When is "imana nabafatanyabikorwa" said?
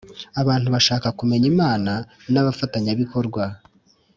1.53-3.43